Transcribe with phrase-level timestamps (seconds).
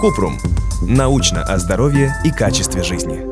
[0.00, 0.38] Купрум.
[0.82, 3.22] Научно о здоровье и качестве жизни.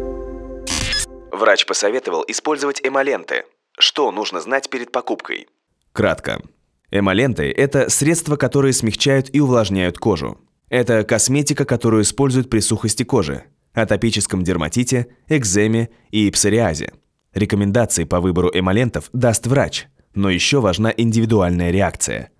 [1.31, 3.45] Врач посоветовал использовать эмоленты.
[3.79, 5.49] Что нужно знать перед покупкой?
[5.93, 6.41] Кратко.
[6.91, 10.39] Эмоленты– это средства, которые смягчают и увлажняют кожу.
[10.71, 16.93] Это косметика, которую используют при сухости кожи, атопическом дерматите, экземе и псориазе.
[17.35, 22.31] Рекомендации по выбору эмолентов даст врач, но еще важна индивидуальная реакция.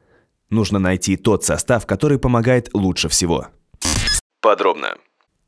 [0.51, 3.49] Нужно найти тот состав, который помогает лучше всего.
[4.41, 4.97] Подробно.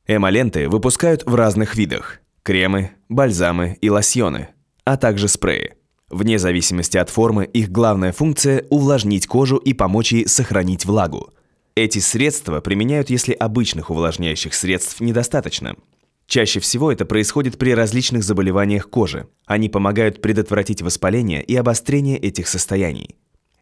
[0.06, 4.48] Эмоленты выпускают в разных видах– кремы, бальзамы и лосьоны,
[4.84, 5.74] а также спреи.
[6.08, 11.32] Вне зависимости от формы, их главная функция– увлажнить кожу и помочь ей сохранить влагу.
[11.74, 15.76] Эти средства применяют, если обычных увлажняющих средств недостаточно.
[16.26, 19.28] Чаще всего это происходит при различных заболеваниях кожи.
[19.44, 23.16] Они помогают предотвратить воспаление и обострение этих состояний.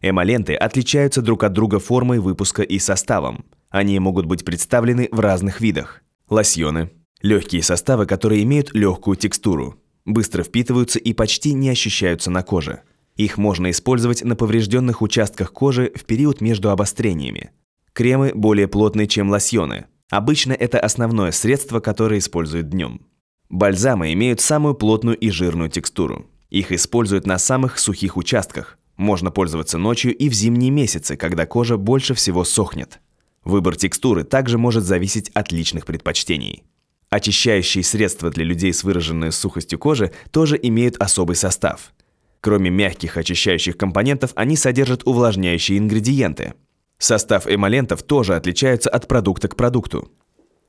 [0.07, 3.43] Эмоленты отличаются друг от друга формой выпуска и составом.
[3.71, 6.03] Они могут быть представлены в разных видах.
[6.29, 6.91] Лосьоны–
[7.23, 12.83] легкие составы, которые имеют легкую текстуру, быстро впитываются и почти не ощущаются на коже.
[13.15, 17.49] Их можно использовать на поврежденных участках кожи в период между обострениями.
[17.91, 19.85] Кремы более плотные, чем лосьоны.
[20.11, 23.07] Обычно это основное средство, которое используют днем.
[23.49, 26.27] Бальзамы имеют самую плотную и жирную текстуру.
[26.51, 28.77] Их используют на самых сухих участках.
[28.97, 32.99] Можно пользоваться ночью и в зимние месяцы, когда кожа больше всего сохнет.
[33.43, 36.63] Выбор текстуры также может зависеть от личных предпочтений.
[37.09, 41.93] Очищающие средства для людей с выраженной сухостью кожи тоже имеют особый состав.
[42.41, 46.53] Кроме мягких очищающих компонентов, они содержат увлажняющие ингредиенты.
[46.97, 50.11] Состав эмолентов тоже отличается от продукта к продукту.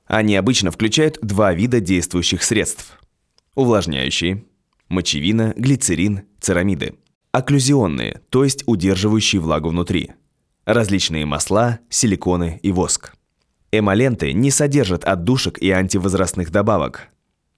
[0.07, 2.99] Они обычно включают два вида действующих средств.
[3.55, 4.45] Увлажняющие–
[4.89, 6.95] мочевина, глицерин, церамиды.
[7.37, 10.12] Окклюзионные, то есть удерживающие влагу внутри–
[10.65, 13.12] различные масла, силиконы и воск.
[13.70, 17.09] Эмоленты не содержат отдушек и антивозрастных добавок.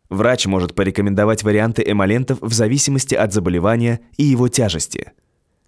[0.08, 5.12] Врач может порекомендовать варианты эмолентов в зависимости от заболевания и его тяжести.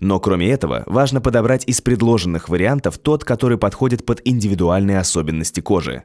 [0.00, 6.02] Но кроме этого, важно подобрать из предложенных вариантов тот, который подходит под индивидуальные особенности кожи.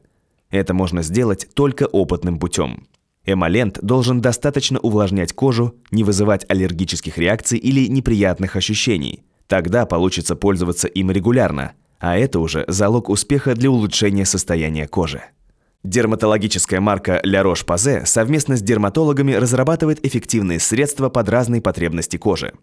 [0.51, 2.85] Это можно сделать только опытным путем.
[3.25, 10.87] Эмолент должен достаточно увлажнять кожу, не вызывать аллергических реакций или неприятных ощущений– Тогда получится пользоваться
[10.87, 15.21] им регулярно, а это уже залог успеха для улучшения состояния кожи.
[15.83, 22.53] Дерматологическая марка La Roche-Posay совместно с дерматологами разрабатывает эффективные средства под разные потребности кожи.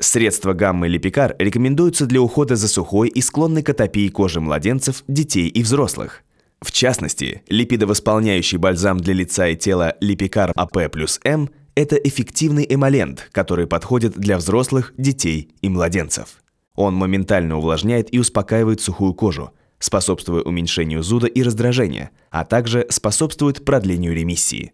[0.00, 5.46] Средства гаммы Липикар рекомендуются для ухода за сухой и склонной к атопии кожи младенцев, детей
[5.46, 6.24] и взрослых.
[6.62, 13.28] В частности, липидовосполняющий бальзам для лица и тела Липикар АП плюс М– это эффективный эмолент,
[13.32, 16.40] который подходит для взрослых, детей и младенцев.
[16.76, 23.64] Он моментально увлажняет и успокаивает сухую кожу, способствуя уменьшению зуда и раздражения, а также способствует
[23.64, 24.72] продлению ремиссии.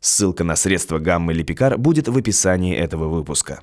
[0.00, 3.62] Ссылка на средства гаммы Липикар будет в описании этого выпуска.